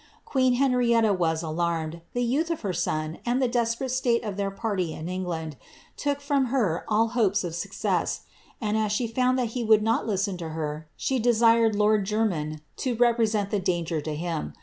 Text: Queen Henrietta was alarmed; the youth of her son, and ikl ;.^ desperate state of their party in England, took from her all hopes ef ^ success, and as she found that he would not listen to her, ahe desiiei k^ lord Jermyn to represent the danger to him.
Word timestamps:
Queen 0.25 0.53
Henrietta 0.55 1.13
was 1.13 1.43
alarmed; 1.43 2.01
the 2.13 2.23
youth 2.23 2.49
of 2.49 2.61
her 2.61 2.73
son, 2.73 3.19
and 3.23 3.39
ikl 3.39 3.45
;.^ 3.39 3.45
desperate 3.51 3.91
state 3.91 4.23
of 4.23 4.35
their 4.35 4.49
party 4.49 4.93
in 4.95 5.07
England, 5.07 5.57
took 5.95 6.21
from 6.21 6.45
her 6.45 6.83
all 6.87 7.09
hopes 7.09 7.43
ef 7.45 7.51
^ 7.53 7.55
success, 7.55 8.21
and 8.59 8.79
as 8.79 8.91
she 8.91 9.05
found 9.05 9.37
that 9.37 9.49
he 9.53 9.63
would 9.63 9.83
not 9.83 10.07
listen 10.07 10.37
to 10.37 10.49
her, 10.49 10.87
ahe 10.97 11.19
desiiei 11.23 11.71
k^ 11.71 11.75
lord 11.77 12.03
Jermyn 12.07 12.61
to 12.77 12.95
represent 12.95 13.51
the 13.51 13.59
danger 13.59 14.01
to 14.01 14.15
him. 14.15 14.53